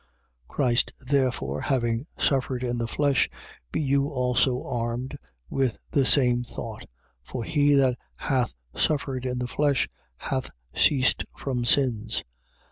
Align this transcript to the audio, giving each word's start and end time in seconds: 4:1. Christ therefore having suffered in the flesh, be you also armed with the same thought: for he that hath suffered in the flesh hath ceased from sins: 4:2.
4:1. 0.49 0.55
Christ 0.55 0.93
therefore 0.97 1.61
having 1.61 2.07
suffered 2.17 2.63
in 2.63 2.79
the 2.79 2.87
flesh, 2.87 3.29
be 3.71 3.79
you 3.79 4.07
also 4.07 4.63
armed 4.65 5.15
with 5.47 5.77
the 5.91 6.07
same 6.07 6.41
thought: 6.43 6.87
for 7.21 7.43
he 7.43 7.75
that 7.75 7.99
hath 8.15 8.51
suffered 8.73 9.27
in 9.27 9.37
the 9.37 9.45
flesh 9.45 9.87
hath 10.17 10.49
ceased 10.73 11.25
from 11.37 11.65
sins: 11.65 12.23
4:2. 12.23 12.23